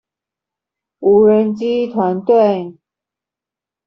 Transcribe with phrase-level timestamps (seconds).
[0.97, 2.75] 無人機團隊